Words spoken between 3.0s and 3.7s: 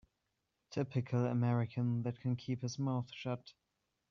shut.